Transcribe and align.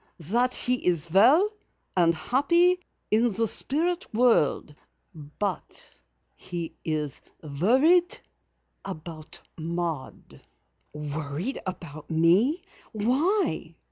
"That 0.31 0.55
he 0.55 0.83
is 0.87 1.11
well 1.11 1.47
and 1.95 2.15
happy 2.15 2.79
in 3.11 3.31
the 3.33 3.45
Spirit 3.45 4.11
World, 4.15 4.73
but 5.13 5.87
he 6.35 6.73
is 6.83 7.21
worried 7.43 8.17
about 8.83 9.39
Maud." 9.59 10.41
"Worried 10.91 11.59
about 11.67 12.09
me? 12.09 12.63
Why?" 12.93 13.75